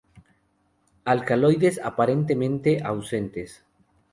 Alcaloides 1.05 1.77
aparentemente 1.79 2.81
ausentes. 2.83 3.63